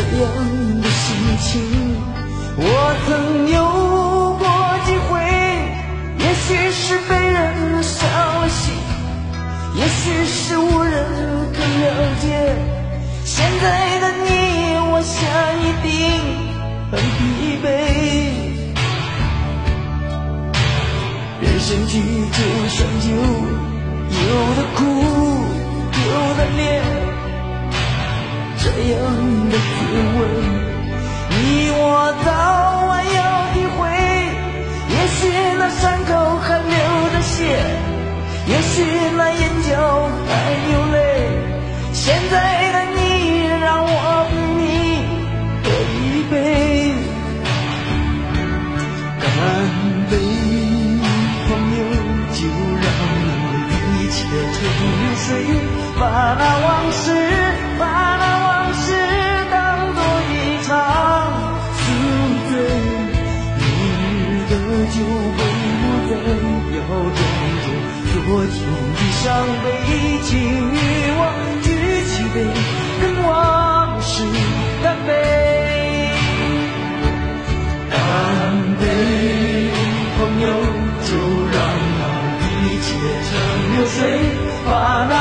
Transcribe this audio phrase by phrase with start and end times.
[0.00, 0.24] 这样
[0.80, 1.04] 的心
[1.42, 1.60] 情，
[2.56, 2.64] 我
[3.06, 3.08] 曾
[3.52, 3.56] 有
[4.38, 4.42] 过
[4.86, 5.10] 几回。
[6.18, 8.00] 也许是被人伤
[8.40, 8.72] 了心，
[9.74, 11.04] 也许是无人
[11.52, 11.84] 可了
[12.22, 12.24] 解。
[13.26, 14.28] 现在的你，
[14.90, 15.18] 我想
[15.60, 15.90] 一定
[16.90, 17.66] 很疲惫。
[21.42, 22.00] 人生聚
[22.32, 22.38] 聚
[22.68, 23.06] 散酒，
[24.16, 24.78] 有的苦，
[25.92, 26.99] 有的烈。
[28.80, 28.98] 样
[29.50, 29.60] 的滋
[30.16, 30.18] 味，
[31.30, 31.80] 你我
[32.24, 32.28] 早
[32.86, 33.18] 晚要
[33.52, 33.78] 体会。
[34.88, 35.18] 也许
[35.58, 36.74] 那伤口还流
[37.12, 37.44] 着血，
[38.46, 38.72] 也许
[39.16, 39.70] 那眼角
[40.28, 40.30] 还
[40.72, 40.96] 有泪，
[41.92, 42.34] 现在
[68.20, 68.52] 中，昨天
[68.94, 69.66] 的伤悲，
[70.24, 70.76] 请与
[71.16, 71.20] 我
[71.62, 71.68] 举
[72.06, 72.36] 起杯，
[73.00, 73.28] 跟往
[74.00, 74.12] 事
[74.82, 75.08] 干杯。
[77.90, 77.94] 干
[78.78, 78.82] 杯，
[80.18, 80.44] 朋友，
[81.06, 81.08] 就
[81.50, 81.56] 让
[81.98, 82.02] 那
[82.62, 82.88] 一切
[83.26, 83.28] 成
[83.72, 83.98] 流水，
[84.66, 84.70] 把
[85.08, 85.12] 那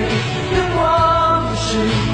[0.00, 2.13] 的光是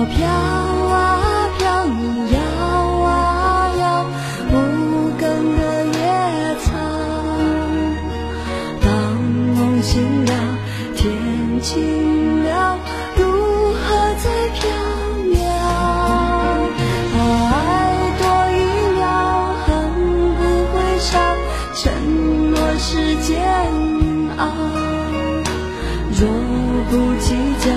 [0.00, 1.20] 我飘啊
[1.58, 2.40] 飘，你摇
[3.04, 3.82] 啊摇，
[4.50, 4.54] 无
[5.18, 5.20] 根
[5.58, 6.72] 的野草。
[8.80, 8.88] 当
[9.54, 10.32] 梦醒了，
[10.96, 12.78] 天晴了，
[13.14, 13.26] 如
[13.74, 13.84] 何
[14.16, 14.24] 再
[14.54, 14.60] 飘
[15.34, 15.38] 渺？
[17.18, 17.60] 爱
[18.22, 18.22] 多
[18.56, 18.58] 一
[18.96, 19.04] 秒，
[19.66, 19.68] 恨
[20.38, 20.40] 不
[20.72, 21.12] 会少，
[21.74, 21.92] 承
[22.52, 23.28] 诺是煎
[24.38, 24.48] 熬。
[26.16, 26.26] 若
[26.88, 27.68] 不计较，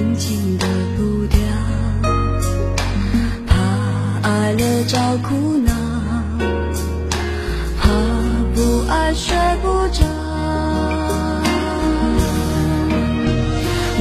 [0.00, 0.66] 轻轻的
[0.96, 1.38] 步调。
[3.46, 3.52] 怕
[4.26, 5.72] 爱了找苦恼，
[7.78, 7.86] 怕
[8.54, 8.58] 不
[8.88, 10.02] 爱睡不着。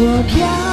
[0.01, 0.69] 我飘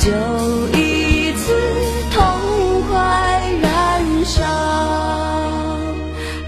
[0.00, 0.10] 就
[0.78, 1.52] 一次
[2.10, 2.22] 痛
[2.88, 2.98] 快
[3.60, 4.40] 燃烧；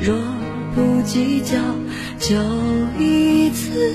[0.00, 0.14] 若
[0.74, 1.58] 不计较，
[2.18, 2.34] 就
[2.98, 3.94] 一次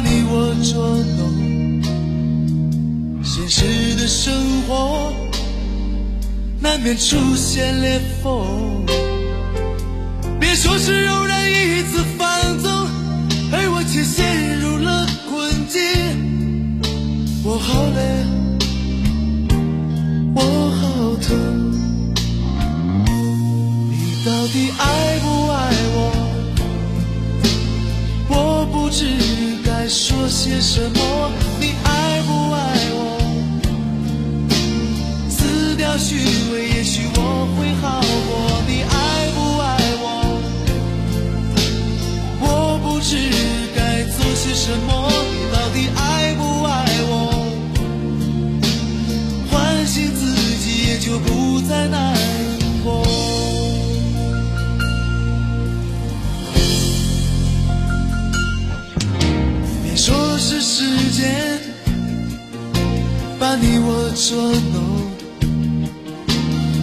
[0.00, 1.82] 你我捉弄，
[3.24, 3.64] 现实
[3.96, 4.32] 的生
[4.68, 5.12] 活
[6.60, 8.86] 难免出现裂缝。
[10.38, 12.28] 别说是偶然一次放
[12.60, 12.70] 纵，
[13.52, 15.80] 而我却陷入了困境。
[17.44, 18.00] 我好累，
[20.34, 20.40] 我
[20.80, 21.28] 好疼。
[23.90, 23.92] 你
[24.24, 25.56] 到底爱不爱
[25.94, 25.98] 我？
[28.30, 28.34] 我
[28.72, 29.27] 不知道
[29.88, 31.32] 说些什么。
[31.58, 32.58] 你爱不爱
[32.92, 33.18] 我？
[35.30, 36.16] 撕掉虚
[36.52, 38.62] 伪，也许我会好过。
[38.68, 39.66] 你爱不爱
[40.02, 40.06] 我？
[42.40, 43.16] 我不知
[43.74, 44.97] 该做些什么。
[63.48, 64.36] 把你我捉
[64.74, 64.76] 弄，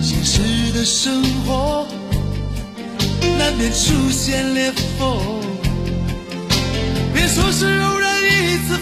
[0.01, 0.41] 现实
[0.74, 1.88] 的生活
[3.38, 5.15] 难免出现裂缝。
[7.13, 8.79] 别说是偶然一次